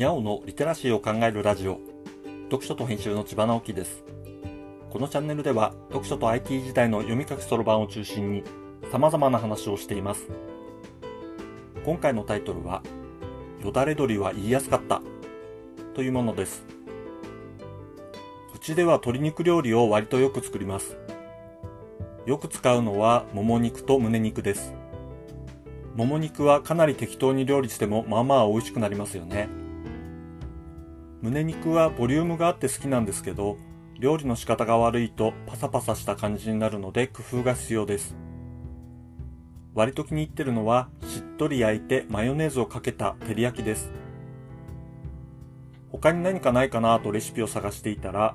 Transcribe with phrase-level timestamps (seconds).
[0.00, 1.78] にゃおのリテラシーを考えるラジオ。
[2.44, 4.02] 読書と編集の千葉直樹です。
[4.88, 8.42] このチャンネルでは読書と IT 時代の読み書きそろばんを中心に
[8.90, 10.26] 様々な話をしています。
[11.84, 12.82] 今回のタイトルは
[13.62, 15.02] よだれ鶏は言いやすかった。
[15.92, 16.64] というものです。
[18.54, 20.96] うちでは鶏肉料理を割とよく作ります。
[22.24, 24.72] よく使うのはもも肉と胸肉です。
[25.94, 29.59] もも肉はかなり適当に料理してもまあまあ美味しくなりますよね。
[31.22, 33.58] 胸肉はボリュームがあって好きなんですけど、
[33.98, 38.16] 料理の仕方が悪いとパサパサした感じになるので工夫が必要です。
[39.74, 43.92] 割と気に入ってるのはしっとり焼いてマヨネーズをかけた照り焼きです。
[45.92, 48.34] 他に何かないかなとレシピを探していたら、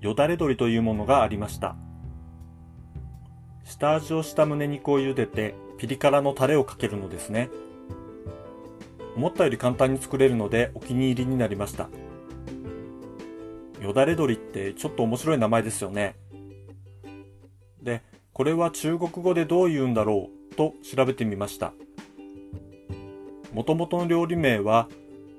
[0.00, 1.76] よだれ鶏というものがありました。
[3.62, 7.48] 下味をした胸肉を茹でてピリ辛のタレをかけるのですね。
[9.16, 11.88] 思ったより簡単に作れるのでお気に入りになりました。
[13.84, 16.16] よだれ鶏ってちょっと面白い名前ですよね。
[17.82, 21.74] で、これは中国語でどう言うんだろうと調べてみました。
[23.52, 24.88] もともとの料理名は、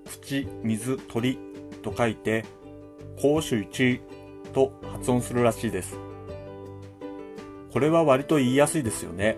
[0.06, 1.40] 口、水、鳥
[1.82, 2.46] と書いて、
[3.20, 4.02] 甲州地
[4.54, 5.98] と発音するらしいです。
[7.74, 9.38] これは割と言いやすいですよね。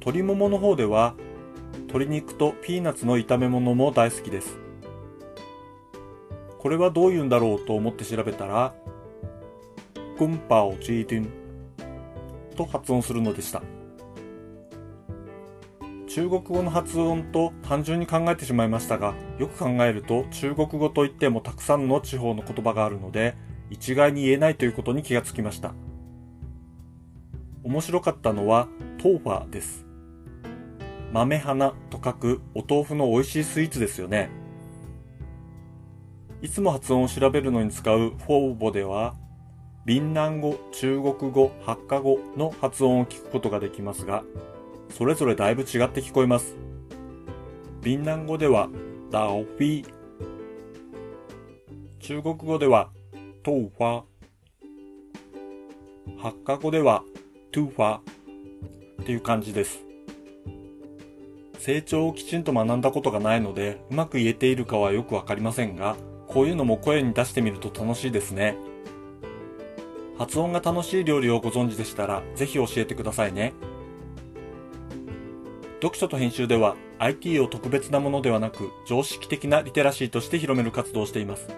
[0.00, 1.14] 鶏ももの方では
[1.86, 4.65] 鶏肉とピーナッツの炒め物も大好きです。
[6.66, 8.74] これはどういうんだろうと思って調べたら、
[10.18, 11.28] グンパオジーディン
[12.56, 13.62] と発音するのでした。
[16.08, 23.36] 中国語の発音と単純に考えてしまいましたが、よく考えると中国語といってもたくさんの地方の言葉があるので、
[23.70, 25.72] 一概に言えないということに気がつきました。
[27.62, 28.66] 面白かったのは、
[28.98, 29.86] トーファです。
[31.12, 34.44] 豆花と書くお豆腐の美味しいスイーツですよね。
[36.42, 39.14] いつも発音を調べるのに使うフォーボでは、
[39.86, 44.22] ビンナン語、中国語、ハッカ語の発音を聞くことができますが、
[44.90, 46.56] それぞれだいぶ違って聞こえます。
[47.82, 48.68] ビンナン語では、
[49.10, 49.86] ダオフィ。
[52.00, 52.90] 中国語では、
[53.42, 54.02] トウファ。
[56.18, 57.02] ハッカ語では、
[57.52, 59.80] トゥファっていう感じです。
[61.58, 65.96] 成長をきちんと学んだことがないので、うまく言えているかはよくわかりませんが、
[66.28, 68.56] こういうのも声に出してみると楽しいですね。
[70.18, 73.52] 発音が楽しい料理をご存知でしたら、ぜひ教えてくださいね。
[75.82, 81.48] 読書と編集では IT を特別なものではなく常識的なリテラシーとして広める活動をしています。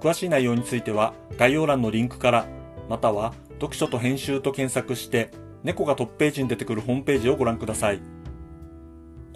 [0.00, 2.46] 詳しい内容については概要欄のリンクから、
[2.88, 5.30] または読書と編集と検索して、
[5.62, 8.00] 猫がトップページに出てくるホームページをご覧ください。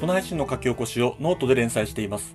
[0.01, 2.35] この配信の書き起こしをノートで連載しています。